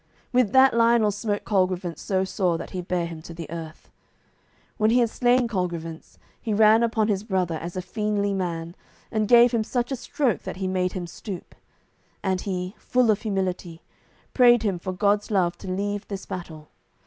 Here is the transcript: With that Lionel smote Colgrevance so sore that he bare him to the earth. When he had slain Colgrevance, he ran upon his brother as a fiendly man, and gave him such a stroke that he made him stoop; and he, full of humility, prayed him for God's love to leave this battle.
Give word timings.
With 0.33 0.51
that 0.53 0.75
Lionel 0.75 1.11
smote 1.11 1.43
Colgrevance 1.45 1.99
so 2.01 2.23
sore 2.23 2.57
that 2.57 2.71
he 2.71 2.81
bare 2.81 3.05
him 3.05 3.21
to 3.21 3.35
the 3.35 3.47
earth. 3.51 3.87
When 4.77 4.89
he 4.89 4.97
had 4.97 5.11
slain 5.11 5.47
Colgrevance, 5.47 6.17
he 6.41 6.55
ran 6.55 6.81
upon 6.81 7.07
his 7.07 7.23
brother 7.23 7.53
as 7.59 7.77
a 7.77 7.83
fiendly 7.83 8.33
man, 8.33 8.73
and 9.11 9.27
gave 9.27 9.51
him 9.51 9.63
such 9.63 9.91
a 9.91 9.95
stroke 9.95 10.41
that 10.41 10.55
he 10.57 10.67
made 10.67 10.93
him 10.93 11.05
stoop; 11.05 11.53
and 12.23 12.41
he, 12.41 12.73
full 12.79 13.11
of 13.11 13.21
humility, 13.21 13.83
prayed 14.33 14.63
him 14.63 14.79
for 14.79 14.91
God's 14.91 15.29
love 15.29 15.55
to 15.59 15.69
leave 15.69 16.07
this 16.07 16.25
battle. 16.25 16.69